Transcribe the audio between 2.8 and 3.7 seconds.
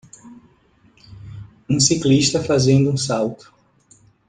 um salto.